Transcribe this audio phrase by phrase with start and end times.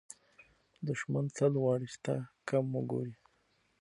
[0.87, 2.15] دښمن تل غواړي چې تا
[2.49, 3.15] کم وګوري